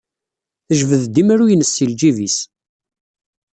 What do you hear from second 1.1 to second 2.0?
imru-ines seg